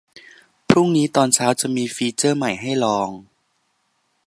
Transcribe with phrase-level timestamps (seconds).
[0.69, 3.09] พรุ่งนี้ตอนเช้าจะมีฟีเจอร์ใหม่ให้ลอง